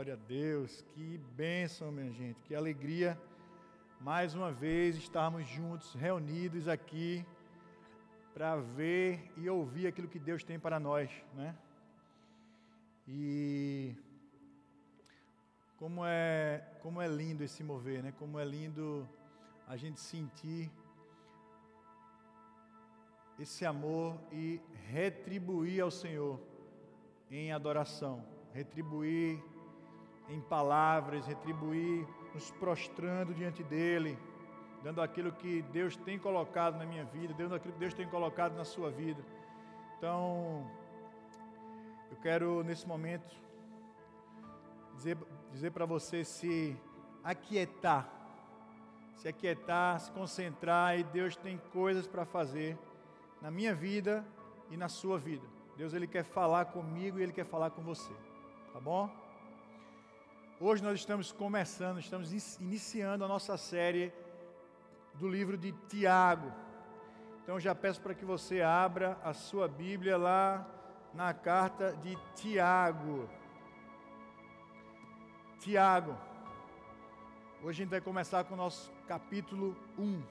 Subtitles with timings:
[0.00, 3.20] Glória a Deus, que bênção, minha gente, que alegria
[4.00, 7.22] mais uma vez estarmos juntos, reunidos aqui
[8.32, 11.54] para ver e ouvir aquilo que Deus tem para nós, né?
[13.06, 13.94] E
[15.76, 18.10] como é, como é lindo esse mover, né?
[18.18, 19.06] Como é lindo
[19.68, 20.72] a gente sentir
[23.38, 26.40] esse amor e retribuir ao Senhor
[27.30, 28.24] em adoração,
[28.54, 29.49] retribuir
[30.30, 34.16] em palavras, retribuir nos prostrando diante dele,
[34.82, 38.54] dando aquilo que Deus tem colocado na minha vida, dando aquilo que Deus tem colocado
[38.56, 39.22] na sua vida.
[39.98, 40.64] Então,
[42.10, 43.34] eu quero nesse momento
[44.94, 45.18] dizer,
[45.52, 46.76] dizer para você se
[47.22, 48.08] aquietar,
[49.16, 52.78] se aquietar, se concentrar e Deus tem coisas para fazer
[53.42, 54.24] na minha vida
[54.70, 55.46] e na sua vida.
[55.76, 58.12] Deus ele quer falar comigo e ele quer falar com você.
[58.72, 59.10] Tá bom?
[60.62, 64.12] Hoje nós estamos começando, estamos iniciando a nossa série
[65.14, 66.52] do livro de Tiago.
[67.42, 70.68] Então já peço para que você abra a sua Bíblia lá
[71.14, 73.26] na carta de Tiago.
[75.60, 76.14] Tiago.
[77.62, 80.22] Hoje a gente vai começar com o nosso capítulo 1.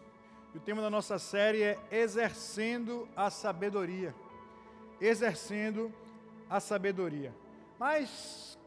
[0.54, 4.14] E o tema da nossa série é Exercendo a Sabedoria.
[5.02, 5.92] Exercendo
[6.48, 7.34] a Sabedoria.
[7.80, 8.59] Mas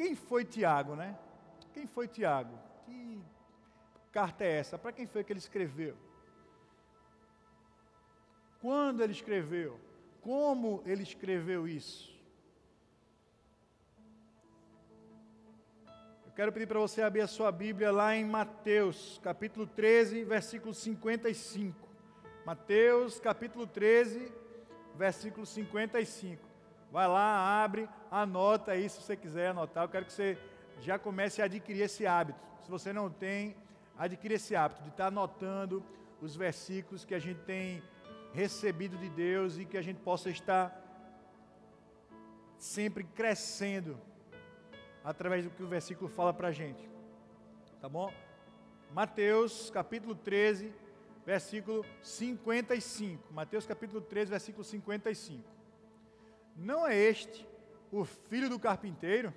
[0.00, 1.14] quem foi Tiago, né?
[1.74, 2.58] Quem foi Tiago?
[2.86, 3.22] Que
[4.10, 4.78] carta é essa?
[4.78, 5.94] Para quem foi que ele escreveu?
[8.62, 9.78] Quando ele escreveu?
[10.22, 12.18] Como ele escreveu isso?
[16.24, 20.72] Eu quero pedir para você abrir a sua Bíblia lá em Mateus, capítulo 13, versículo
[20.72, 21.76] 55.
[22.46, 24.32] Mateus, capítulo 13,
[24.96, 26.49] versículo 55.
[26.90, 29.84] Vai lá, abre, anota aí se você quiser anotar.
[29.84, 30.36] Eu quero que você
[30.80, 32.40] já comece a adquirir esse hábito.
[32.62, 33.56] Se você não tem,
[33.96, 35.84] adquira esse hábito de estar anotando
[36.20, 37.82] os versículos que a gente tem
[38.32, 40.76] recebido de Deus e que a gente possa estar
[42.58, 43.98] sempre crescendo
[45.04, 46.88] através do que o versículo fala para a gente.
[47.80, 48.12] Tá bom?
[48.92, 50.74] Mateus capítulo 13,
[51.24, 53.32] versículo 55.
[53.32, 55.59] Mateus capítulo 13, versículo 55.
[56.60, 57.48] Não é este
[57.90, 59.32] o filho do carpinteiro?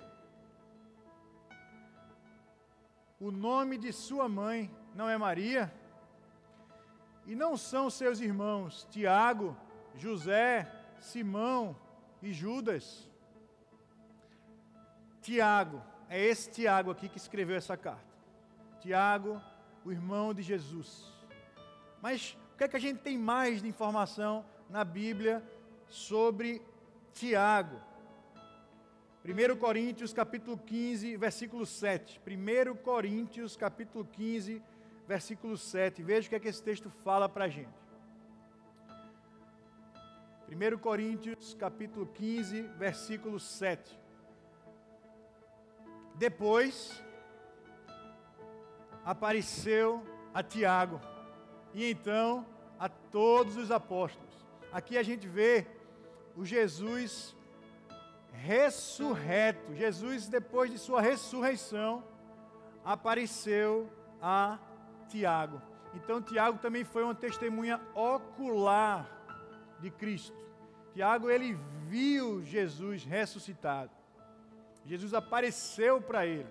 [3.18, 5.72] O nome de sua mãe não é Maria?
[7.24, 9.56] E não são seus irmãos Tiago,
[9.94, 10.70] José,
[11.00, 11.74] Simão
[12.22, 13.10] e Judas?
[15.22, 18.04] Tiago, é esse Tiago aqui que escreveu essa carta.
[18.80, 19.40] Tiago,
[19.82, 21.10] o irmão de Jesus.
[22.02, 25.42] Mas o que é que a gente tem mais de informação na Bíblia
[25.88, 26.60] sobre
[27.14, 27.80] Tiago.
[29.24, 32.20] 1 Coríntios capítulo 15, versículo 7.
[32.26, 34.60] 1 Coríntios capítulo 15,
[35.06, 36.02] versículo 7.
[36.02, 37.72] Veja o que é que esse texto fala para a gente.
[40.48, 43.98] 1 Coríntios capítulo 15, versículo 7.
[46.16, 47.02] Depois
[49.04, 50.04] apareceu
[50.34, 51.00] a Tiago
[51.72, 52.44] e então
[52.78, 54.34] a todos os apóstolos.
[54.72, 55.66] Aqui a gente vê
[56.36, 57.34] o Jesus
[58.32, 59.74] ressurreto.
[59.74, 62.04] Jesus, depois de sua ressurreição,
[62.84, 63.90] apareceu
[64.20, 64.58] a
[65.08, 65.60] Tiago.
[65.94, 69.08] Então, Tiago também foi uma testemunha ocular
[69.80, 70.36] de Cristo.
[70.92, 73.90] Tiago, ele viu Jesus ressuscitado.
[74.84, 76.48] Jesus apareceu para ele.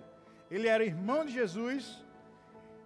[0.50, 2.04] Ele era irmão de Jesus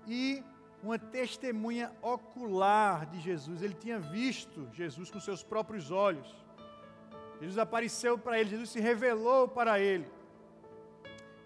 [0.06, 0.42] e
[0.82, 3.62] uma testemunha ocular de Jesus.
[3.62, 6.47] Ele tinha visto Jesus com seus próprios olhos.
[7.41, 10.06] Jesus apareceu para ele, Jesus se revelou para ele.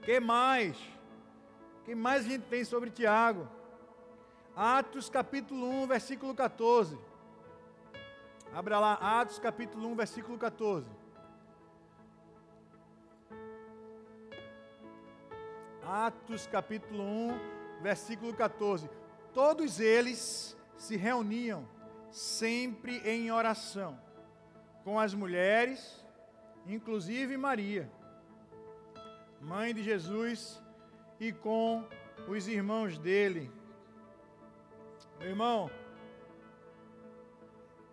[0.02, 0.76] Que mais?
[1.84, 3.46] Que mais a gente tem sobre Tiago?
[4.56, 6.98] Atos capítulo 1, versículo 14.
[8.54, 10.90] Abra lá, Atos capítulo 1, versículo 14.
[15.84, 18.88] Atos capítulo 1, versículo 14.
[19.34, 21.68] Todos eles se reuniam
[22.10, 23.98] sempre em oração
[24.84, 26.04] com as mulheres,
[26.66, 27.90] inclusive Maria,
[29.40, 30.62] mãe de Jesus,
[31.20, 31.84] e com
[32.28, 33.50] os irmãos dele.
[35.18, 35.70] Meu irmão,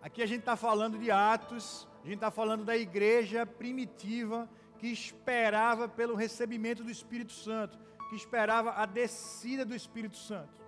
[0.02, 4.48] aqui a gente está falando de Atos, a gente está falando da igreja primitiva
[4.78, 7.78] que esperava pelo recebimento do Espírito Santo,
[8.08, 10.60] que esperava a descida do Espírito Santo.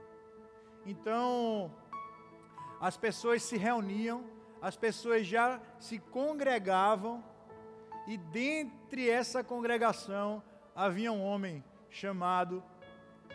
[0.85, 1.75] Então,
[2.81, 4.25] as pessoas se reuniam
[4.63, 7.23] as pessoas já se congregavam
[8.07, 10.41] e dentre essa congregação
[10.75, 12.63] havia um homem chamado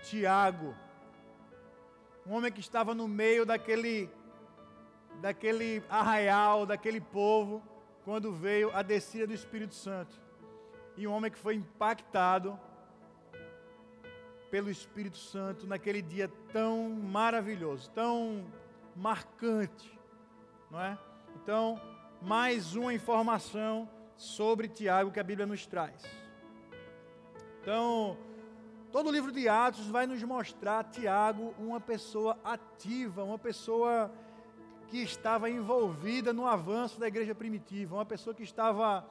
[0.04, 0.74] Tiago.
[2.26, 4.10] Um homem que estava no meio daquele
[5.22, 7.62] daquele arraial, daquele povo,
[8.06, 10.22] quando veio a descida do Espírito Santo.
[10.96, 12.58] E um homem que foi impactado
[14.50, 18.46] pelo Espírito Santo naquele dia tão maravilhoso, tão
[18.96, 20.00] marcante,
[20.70, 20.98] não é?
[21.42, 21.80] Então,
[22.20, 23.88] mais uma informação
[24.18, 26.04] sobre Tiago que a Bíblia nos traz.
[27.62, 28.18] Então,
[28.92, 34.12] todo o livro de Atos vai nos mostrar Tiago uma pessoa ativa, uma pessoa
[34.88, 39.06] que estava envolvida no avanço da igreja primitiva, uma pessoa que estava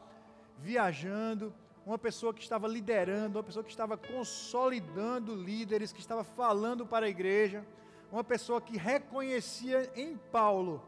[0.59, 1.55] viajando,
[1.87, 7.07] uma pessoa que estava liderando, uma pessoa que estava consolidando líderes, que estava falando para
[7.07, 7.65] a igreja,
[8.11, 10.83] uma pessoa que reconhecia em Paulo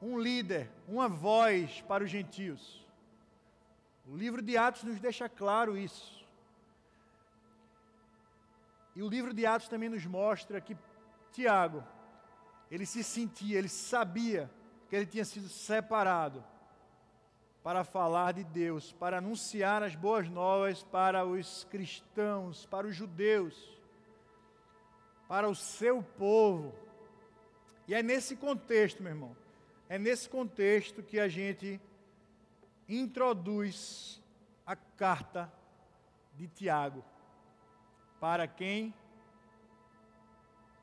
[0.00, 2.86] um líder, uma voz para os gentios.
[4.06, 6.26] O livro de Atos nos deixa claro isso.
[8.96, 10.76] E o livro de Atos também nos mostra que
[11.32, 11.84] Tiago,
[12.70, 14.50] ele se sentia, ele sabia
[14.88, 16.44] que ele tinha sido separado
[17.62, 23.78] para falar de Deus, para anunciar as boas novas para os cristãos, para os judeus,
[25.28, 26.74] para o seu povo.
[27.86, 29.36] E é nesse contexto, meu irmão,
[29.88, 31.80] é nesse contexto que a gente
[32.88, 34.22] introduz
[34.66, 35.52] a carta
[36.34, 37.02] de Tiago.
[38.20, 38.92] Para quem?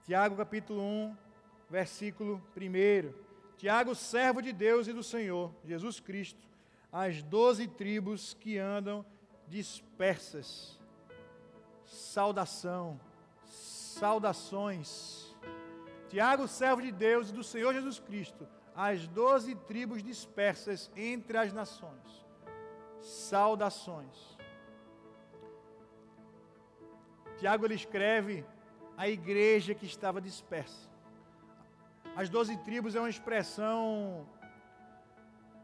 [0.04, 1.18] Tiago capítulo 1,
[1.69, 3.13] versículo 1.
[3.57, 6.48] Tiago, servo de Deus e do Senhor, Jesus Cristo,
[6.92, 9.06] as doze tribos que andam
[9.48, 10.80] dispersas.
[11.86, 13.00] Saudação,
[13.46, 15.36] saudações.
[16.10, 21.54] Tiago, servo de Deus e do Senhor Jesus Cristo, as doze tribos dispersas entre as
[21.54, 22.25] nações.
[23.01, 24.36] Saudações.
[27.38, 28.45] Tiago ele escreve
[28.98, 30.89] a igreja que estava dispersa.
[32.16, 34.27] As doze tribos é uma expressão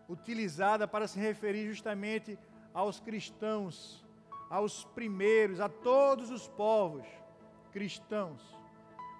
[0.07, 2.37] utilizada para se referir justamente
[2.73, 4.05] aos cristãos,
[4.49, 7.05] aos primeiros, a todos os povos
[7.71, 8.41] cristãos.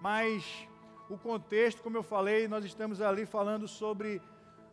[0.02, 0.68] Mas
[1.12, 4.22] o contexto, como eu falei, nós estamos ali falando sobre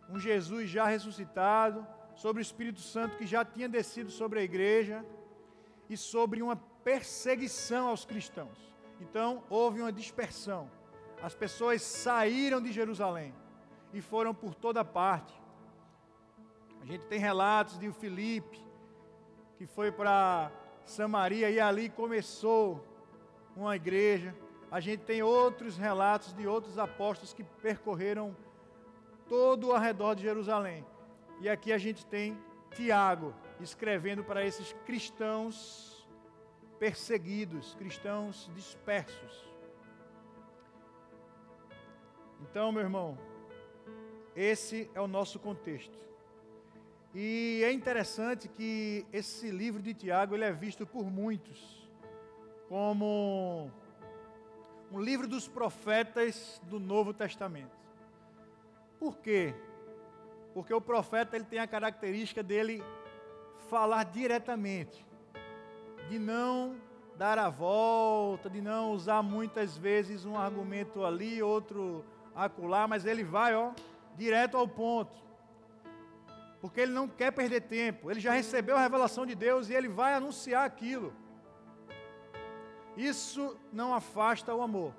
[0.09, 5.05] um Jesus já ressuscitado, sobre o Espírito Santo que já tinha descido sobre a igreja
[5.91, 8.73] e sobre uma perseguição aos cristãos.
[9.01, 10.71] Então, houve uma dispersão.
[11.21, 13.35] As pessoas saíram de Jerusalém
[13.93, 15.35] e foram por toda parte.
[16.81, 18.65] A gente tem relatos de Filipe,
[19.57, 20.53] que foi para
[20.85, 22.87] Samaria e ali começou
[23.57, 24.33] uma igreja
[24.71, 28.37] a gente tem outros relatos de outros apóstolos que percorreram
[29.29, 30.85] todo ao redor de Jerusalém.
[31.41, 32.37] E aqui a gente tem
[32.75, 36.07] Tiago escrevendo para esses cristãos
[36.79, 39.49] perseguidos, cristãos dispersos.
[42.43, 43.19] Então, meu irmão,
[44.37, 45.99] esse é o nosso contexto.
[47.15, 51.89] E é interessante que esse livro de Tiago ele é visto por muitos
[52.69, 53.71] como
[54.91, 57.77] um livro dos profetas do Novo Testamento.
[58.99, 59.55] Por quê?
[60.55, 62.83] Porque o profeta ele tem a característica dele
[63.69, 65.05] falar diretamente,
[66.09, 66.77] de não
[67.17, 73.25] dar a volta, de não usar muitas vezes um argumento ali, outro acolá, mas ele
[73.25, 73.73] vai, ó,
[74.17, 75.19] direto ao ponto.
[76.61, 79.89] Porque ele não quer perder tempo, ele já recebeu a revelação de Deus e ele
[79.89, 81.13] vai anunciar aquilo.
[82.99, 84.93] Isso não afasta o amor.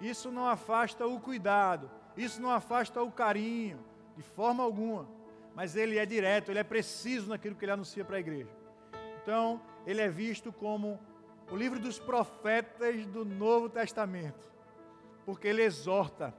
[0.00, 1.88] Isso não afasta o cuidado.
[2.16, 3.78] Isso não afasta o carinho,
[4.16, 5.08] de forma alguma.
[5.54, 8.50] Mas ele é direto, ele é preciso naquilo que ele anuncia para a igreja.
[9.22, 10.98] Então, ele é visto como
[11.48, 14.50] o livro dos profetas do Novo Testamento.
[15.24, 16.34] Porque ele exorta,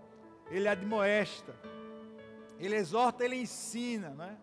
[0.51, 1.55] ele admoesta.
[2.59, 4.37] Ele exorta, ele ensina, né?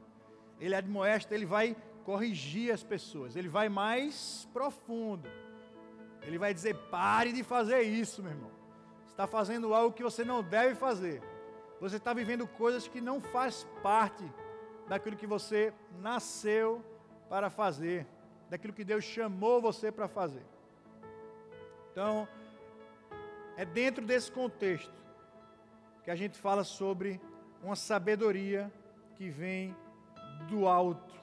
[0.58, 3.36] Ele admoesta, ele vai corrigir as pessoas.
[3.36, 5.28] Ele vai mais profundo.
[6.22, 8.50] Ele vai dizer: pare de fazer isso, meu irmão.
[9.04, 11.22] Você está fazendo algo que você não deve fazer.
[11.80, 14.24] Você está vivendo coisas que não faz parte
[14.88, 16.84] daquilo que você nasceu
[17.28, 18.06] para fazer,
[18.50, 20.44] daquilo que Deus chamou você para fazer.
[21.92, 22.28] Então,
[23.56, 24.92] é dentro desse contexto
[26.02, 27.20] que a gente fala sobre
[27.62, 28.72] uma sabedoria
[29.16, 29.76] que vem
[30.48, 31.14] do alto.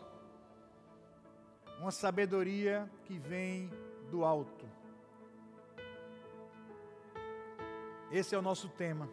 [1.80, 3.72] Uma sabedoria que vem
[4.10, 4.66] do alto.
[8.10, 9.10] Esse é o nosso tema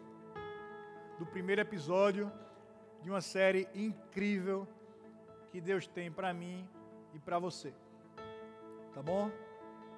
[1.19, 2.31] do primeiro episódio
[3.01, 4.65] de uma série incrível
[5.51, 6.65] que Deus tem para mim
[7.13, 7.73] e para você.
[8.93, 9.29] Tá bom?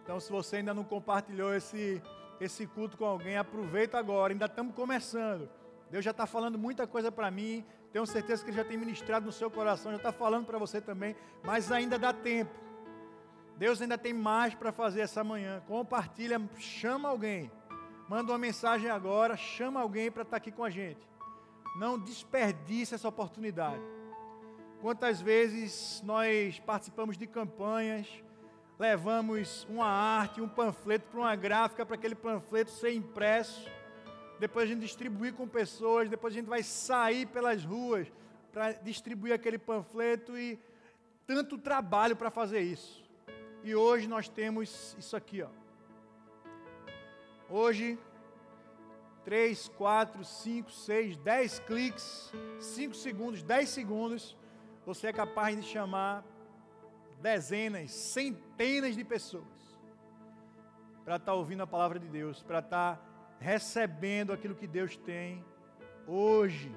[0.02, 2.02] Então, se você ainda não compartilhou esse,
[2.42, 4.34] esse culto com alguém, aproveita agora.
[4.34, 5.48] Ainda estamos começando.
[5.92, 7.64] Deus já está falando muita coisa para mim.
[7.94, 10.82] Tenho certeza que Ele já tem ministrado no seu coração, já está falando para você
[10.82, 11.16] também.
[11.44, 12.52] Mas ainda dá tempo.
[13.58, 15.62] Deus ainda tem mais para fazer essa manhã.
[15.68, 17.52] Compartilha, chama alguém.
[18.08, 21.06] Manda uma mensagem agora, chama alguém para estar tá aqui com a gente.
[21.78, 23.82] Não desperdice essa oportunidade.
[24.82, 28.08] Quantas vezes nós participamos de campanhas,
[28.80, 33.70] levamos uma arte, um panfleto para uma gráfica, para aquele panfleto ser impresso,
[34.40, 38.08] depois a gente distribuir com pessoas, depois a gente vai sair pelas ruas
[38.54, 40.58] para distribuir aquele panfleto e
[41.26, 43.04] tanto trabalho para fazer isso.
[43.64, 45.67] E hoje nós temos isso aqui, ó.
[47.50, 47.98] Hoje,
[49.24, 54.38] 3, 4, 5, 6, 10 cliques, 5 segundos, 10 segundos,
[54.86, 56.24] você é capaz de chamar
[57.22, 59.46] dezenas, centenas de pessoas
[61.08, 63.02] para estar tá ouvindo a palavra de Deus, para estar tá
[63.40, 65.42] recebendo aquilo que Deus tem
[66.06, 66.70] hoje.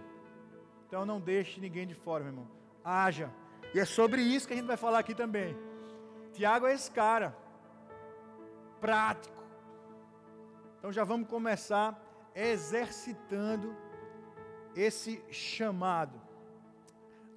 [0.87, 2.49] Então não deixe ninguém de fora, meu irmão.
[2.85, 3.29] Haja.
[3.75, 5.57] E é sobre isso que a gente vai falar aqui também.
[6.33, 7.37] Tiago é esse cara,
[8.81, 9.40] prático.
[10.81, 12.03] Então já vamos começar
[12.35, 13.77] exercitando
[14.75, 16.19] esse chamado.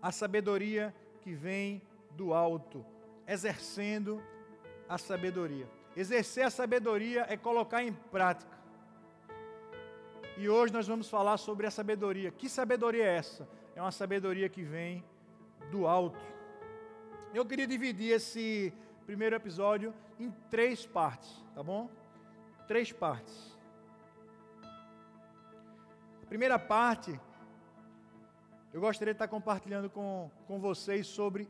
[0.01, 1.81] A sabedoria que vem
[2.12, 2.85] do alto,
[3.27, 4.23] exercendo
[4.88, 5.69] a sabedoria.
[5.93, 8.57] Exercer a sabedoria é colocar em prática.
[10.38, 12.31] E hoje nós vamos falar sobre a sabedoria.
[12.31, 13.45] Que sabedoria é essa?
[13.75, 15.03] É uma sabedoria que vem
[15.69, 16.25] do alto.
[17.33, 18.73] Eu queria dividir esse
[19.05, 21.89] primeiro episódio em três partes, tá bom?
[22.74, 23.56] Três partes.
[26.24, 27.22] A primeira parte,
[28.74, 31.48] eu gostaria de estar compartilhando com, com vocês sobre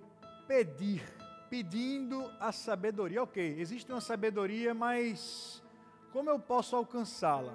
[0.50, 1.02] pedir,
[1.50, 3.24] pedindo a sabedoria.
[3.24, 5.64] Ok, existe uma sabedoria, mas
[6.12, 7.54] como eu posso alcançá-la?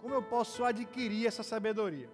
[0.00, 2.08] Como eu posso adquirir essa sabedoria?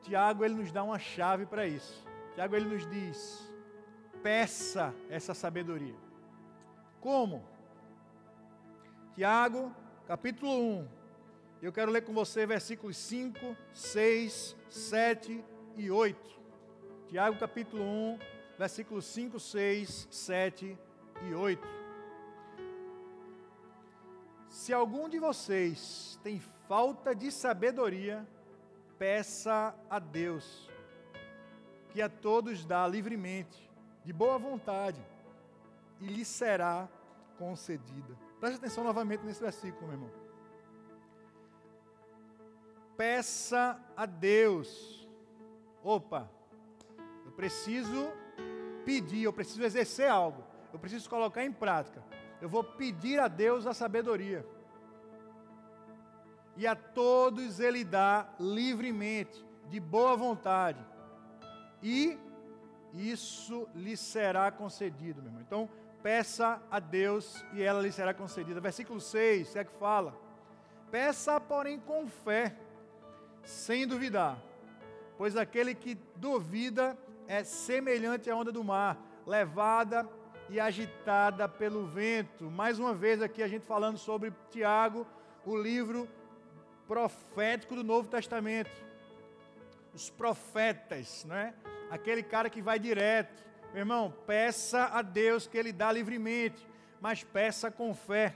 [0.00, 2.02] Tiago ele nos dá uma chave para isso.
[2.32, 3.46] Tiago ele nos diz:
[4.22, 5.96] peça essa sabedoria.
[6.98, 7.52] Como?
[9.14, 9.72] Tiago,
[10.08, 10.88] capítulo 1.
[11.62, 15.44] Eu quero ler com você versículos 5, 6, 7
[15.76, 16.40] e 8.
[17.06, 18.18] Tiago, capítulo 1,
[18.58, 20.76] versículos 5, 6, 7
[21.28, 21.62] e 8.
[24.48, 28.26] Se algum de vocês tem falta de sabedoria,
[28.98, 30.68] peça a Deus,
[31.90, 33.70] que a todos dá livremente,
[34.04, 35.00] de boa vontade,
[36.00, 36.88] e lhe será
[37.38, 38.23] concedida.
[38.44, 40.10] Preste atenção novamente nesse versículo, meu irmão.
[42.94, 45.08] Peça a Deus.
[45.82, 46.30] Opa,
[47.24, 48.12] eu preciso
[48.84, 52.02] pedir, eu preciso exercer algo, eu preciso colocar em prática
[52.44, 54.46] eu vou pedir a Deus a sabedoria.
[56.58, 60.84] E a todos Ele dá livremente, de boa vontade.
[61.82, 62.18] E
[62.92, 65.40] isso lhe será concedido, meu irmão.
[65.40, 65.70] Então,
[66.04, 68.60] peça a Deus e ela lhe será concedida.
[68.60, 70.14] Versículo 6 é que fala:
[70.90, 72.54] Peça, porém, com fé,
[73.42, 74.36] sem duvidar,
[75.16, 76.96] pois aquele que duvida
[77.26, 80.06] é semelhante à onda do mar, levada
[80.50, 82.50] e agitada pelo vento.
[82.50, 85.06] Mais uma vez aqui a gente falando sobre Tiago,
[85.46, 86.06] o livro
[86.86, 88.84] profético do Novo Testamento.
[89.94, 91.54] Os profetas, né?
[91.90, 93.42] Aquele cara que vai direto.
[93.74, 96.66] Meu irmão, peça a Deus que ele dá livremente,
[97.00, 98.32] mas peça com fé.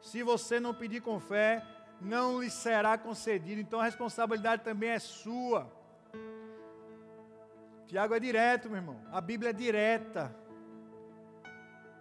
[0.00, 1.60] Se você não pedir com fé,
[2.00, 3.60] não lhe será concedido.
[3.60, 5.70] Então a responsabilidade também é sua.
[7.86, 9.02] Tiago é direto, meu irmão.
[9.12, 10.32] A Bíblia é direta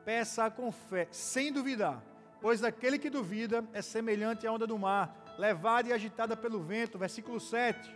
[0.06, 2.02] peça com fé, sem duvidar,
[2.40, 7.00] pois aquele que duvida é semelhante à onda do mar, levada e agitada pelo vento.
[7.00, 7.94] Versículo 7.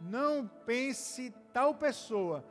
[0.00, 2.42] Não pense tal pessoa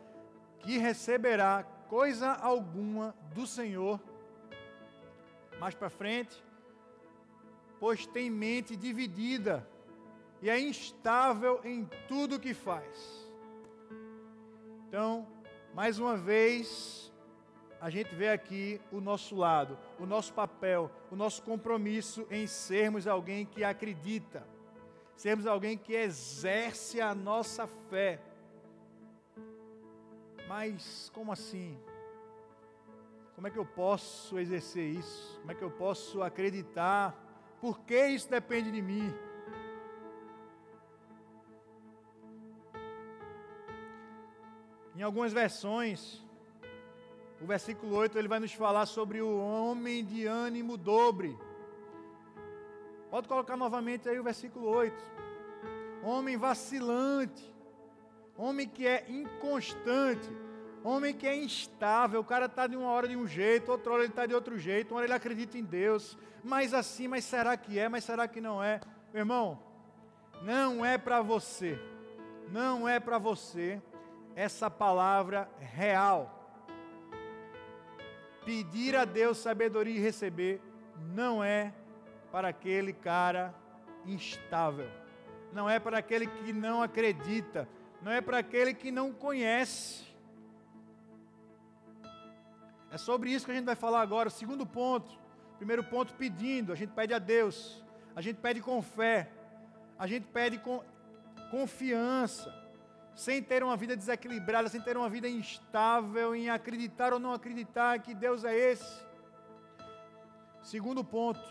[0.64, 4.00] que receberá coisa alguma do Senhor.
[5.60, 6.44] Mais para frente,
[7.80, 9.68] pois tem mente dividida
[10.42, 13.30] e é instável em tudo que faz.
[14.88, 15.28] Então,
[15.74, 17.12] mais uma vez,
[17.80, 23.08] a gente vê aqui o nosso lado, o nosso papel, o nosso compromisso em sermos
[23.08, 24.48] alguém que acredita,
[25.16, 28.22] sermos alguém que exerce a nossa fé.
[30.48, 31.78] Mas como assim?
[33.36, 35.40] Como é que eu posso exercer isso?
[35.40, 37.16] Como é que eu posso acreditar?
[37.60, 39.14] Por que isso depende de mim?
[44.96, 46.24] Em algumas versões,
[47.42, 51.38] o versículo 8 ele vai nos falar sobre o homem de ânimo dobre.
[53.10, 54.96] Pode colocar novamente aí o versículo 8.
[56.04, 57.53] Homem vacilante,
[58.38, 60.30] homem que é inconstante,
[60.84, 62.20] homem que é instável.
[62.20, 64.58] O cara está de uma hora de um jeito, outra hora ele está de outro
[64.58, 68.28] jeito, uma hora ele acredita em Deus, mas assim, mas será que é, mas será
[68.28, 68.80] que não é?
[69.14, 69.60] Meu irmão,
[70.42, 71.80] não é para você,
[72.52, 73.82] não é para você
[74.36, 76.44] essa palavra real
[78.46, 80.62] pedir a Deus sabedoria e receber
[81.14, 81.74] não é
[82.32, 83.54] para aquele cara
[84.06, 84.90] instável,
[85.52, 87.68] não é para aquele que não acredita,
[88.04, 90.04] não é para aquele que não conhece.
[92.92, 94.28] É sobre isso que a gente vai falar agora.
[94.28, 95.18] O segundo ponto,
[95.58, 97.84] primeiro ponto, pedindo, a gente pede a Deus,
[98.16, 99.32] a gente pede com fé,
[99.98, 100.84] a gente pede com
[101.50, 102.54] confiança
[103.16, 108.00] sem ter uma vida desequilibrada, sem ter uma vida instável, em acreditar ou não acreditar
[108.00, 109.02] que Deus é esse.
[110.62, 111.42] Segundo ponto,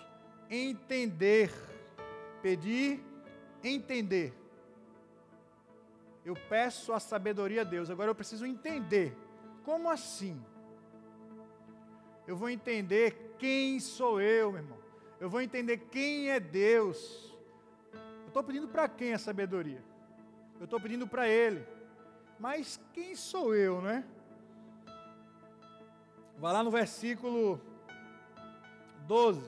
[0.50, 1.50] entender.
[2.42, 3.02] Pedir,
[3.62, 4.41] entender.
[6.24, 9.16] Eu peço a sabedoria a Deus, agora eu preciso entender.
[9.64, 10.40] Como assim?
[12.26, 14.78] Eu vou entender quem sou eu, meu irmão.
[15.18, 17.32] Eu vou entender quem é Deus.
[17.92, 19.82] Eu estou pedindo para quem a sabedoria?
[20.62, 21.66] eu estou pedindo para Ele.
[22.38, 24.04] Mas quem sou eu, né?
[26.38, 27.60] Vai lá no versículo
[29.08, 29.42] 12.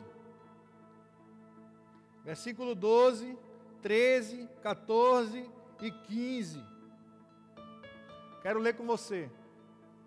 [2.24, 3.38] Versículo 12,
[3.80, 5.48] 13, 14
[5.80, 6.62] e 15.
[8.42, 9.30] Quero ler com você.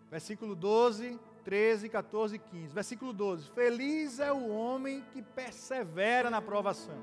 [0.10, 2.74] Versículo 12, 13, 14 e 15.
[2.74, 7.02] Versículo 12: Feliz é o homem que persevera na provação,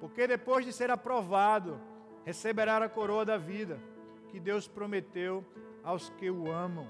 [0.00, 1.80] porque depois de ser aprovado,
[2.24, 3.78] receberá a coroa da vida
[4.30, 5.44] que Deus prometeu
[5.82, 6.88] aos que o amam.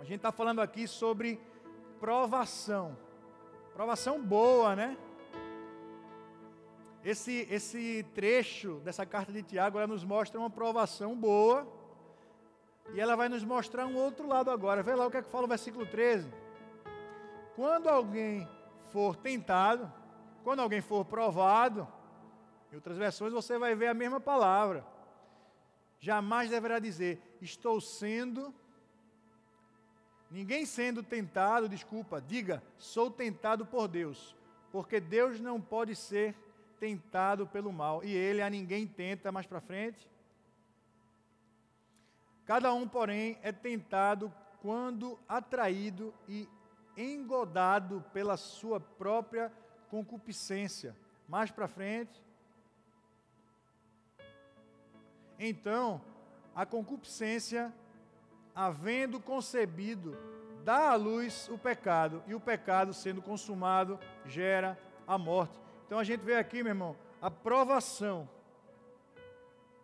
[0.00, 1.40] A gente está falando aqui sobre
[2.00, 2.96] provação,
[3.74, 4.96] provação boa, né?
[7.10, 11.66] Esse, esse trecho dessa carta de Tiago, ela nos mostra uma provação boa,
[12.92, 14.82] e ela vai nos mostrar um outro lado agora.
[14.82, 16.30] Vê lá o que é que fala o versículo 13.
[17.56, 18.46] Quando alguém
[18.92, 19.90] for tentado,
[20.44, 21.88] quando alguém for provado,
[22.70, 24.84] em outras versões você vai ver a mesma palavra.
[25.98, 28.54] Jamais deverá dizer, estou sendo.
[30.30, 34.36] Ninguém sendo tentado, desculpa, diga, sou tentado por Deus.
[34.70, 36.36] Porque Deus não pode ser
[36.78, 38.04] tentado pelo mal.
[38.04, 40.08] E ele a ninguém tenta mais para frente.
[42.44, 46.48] Cada um, porém, é tentado quando atraído e
[46.96, 49.52] engodado pela sua própria
[49.90, 50.96] concupiscência.
[51.28, 52.22] Mais para frente.
[55.38, 56.00] Então,
[56.54, 57.72] a concupiscência,
[58.54, 60.16] havendo concebido,
[60.64, 65.67] dá à luz o pecado, e o pecado, sendo consumado, gera a morte.
[65.88, 68.28] Então a gente vê aqui, meu irmão, a provação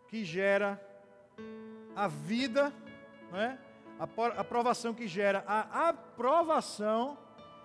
[0.07, 0.81] que gera
[1.93, 2.71] a vida,
[3.29, 3.59] não é?
[3.99, 7.17] a provação que gera a aprovação,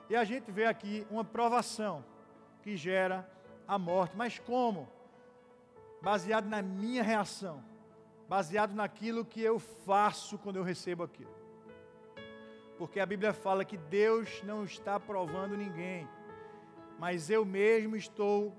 [0.08, 2.04] e a gente vê aqui uma provação
[2.62, 3.30] que gera
[3.68, 4.16] a morte.
[4.16, 4.88] Mas como?
[6.02, 7.62] Baseado na minha reação
[8.30, 11.34] baseado naquilo que eu faço quando eu recebo aquilo.
[12.78, 16.08] Porque a Bíblia fala que Deus não está provando ninguém,
[17.00, 18.54] mas eu mesmo estou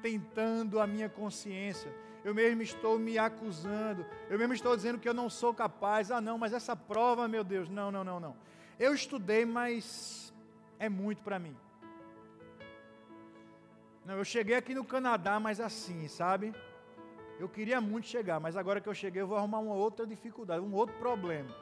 [0.00, 1.92] tentando a minha consciência,
[2.24, 6.12] eu mesmo estou me acusando, eu mesmo estou dizendo que eu não sou capaz.
[6.12, 8.36] Ah, não, mas essa prova, meu Deus, não, não, não, não.
[8.78, 10.32] Eu estudei, mas
[10.78, 11.56] é muito para mim.
[14.06, 16.54] Não, eu cheguei aqui no Canadá, mas assim, sabe?
[17.40, 20.64] Eu queria muito chegar, mas agora que eu cheguei, eu vou arrumar uma outra dificuldade,
[20.64, 21.52] um outro problema.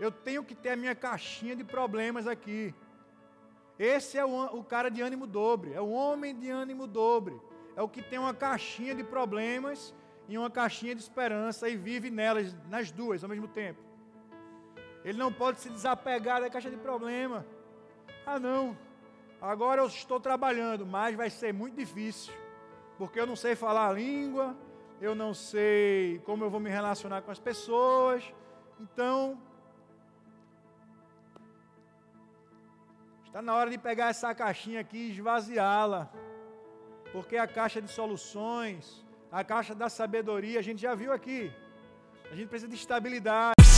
[0.00, 2.74] Eu tenho que ter a minha caixinha de problemas aqui.
[3.80, 7.40] Esse é o, o cara de ânimo dobre, é o homem de ânimo dobre.
[7.74, 9.94] É o que tem uma caixinha de problemas
[10.28, 13.80] e uma caixinha de esperança e vive nelas, nas duas, ao mesmo tempo.
[15.02, 17.46] Ele não pode se desapegar da caixa de problema.
[18.26, 18.76] Ah, não.
[19.40, 22.34] Agora eu estou trabalhando, mas vai ser muito difícil,
[22.98, 24.54] porque eu não sei falar a língua,
[25.00, 28.30] eu não sei como eu vou me relacionar com as pessoas.
[28.78, 29.40] Então,
[33.30, 36.10] está na hora de pegar essa caixinha aqui e esvaziá-la.
[37.12, 41.52] Porque a caixa de soluções, a caixa da sabedoria, a gente já viu aqui.
[42.32, 43.69] A gente precisa de estabilidade.